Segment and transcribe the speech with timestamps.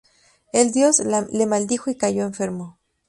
[0.51, 0.99] El dios
[1.29, 2.79] le maldijo y cayó enfermo.